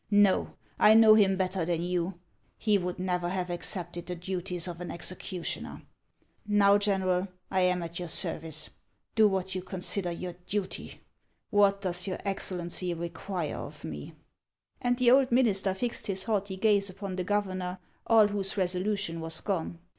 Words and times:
Xo, 0.11 0.53
I 0.79 0.95
know 0.95 1.13
him 1.13 1.37
better 1.37 1.63
than 1.63 1.83
you; 1.83 2.15
he 2.57 2.75
would 2.79 2.97
never 2.97 3.29
have 3.29 3.51
accepted 3.51 4.07
the 4.07 4.15
duties 4.15 4.67
of 4.67 4.81
an 4.81 4.89
executioner. 4.89 5.83
Xow, 6.49 6.79
General, 6.79 7.27
272 7.51 7.51
HANS 7.51 7.51
OF 7.51 7.53
ICELAND. 7.53 7.59
I 7.59 7.59
am 7.69 7.83
at 7.83 7.99
your 7.99 8.07
service; 8.07 8.69
do 9.13 9.27
what 9.27 9.53
you 9.53 9.61
consider 9.61 10.11
your 10.11 10.33
duty. 10.47 11.01
What 11.51 11.81
does 11.81 12.07
your 12.07 12.17
Excellency 12.25 12.95
require 12.95 13.57
of 13.57 13.83
me?" 13.83 14.15
And 14.81 14.97
the 14.97 15.11
old 15.11 15.31
minister 15.31 15.75
fixed 15.75 16.07
his 16.07 16.23
haughty 16.23 16.57
gaze 16.57 16.89
upon 16.89 17.15
the 17.15 17.23
governor, 17.23 17.77
all 18.07 18.29
whose 18.29 18.57
resolution 18.57 19.19
was 19.21 19.39
gone. 19.39 19.77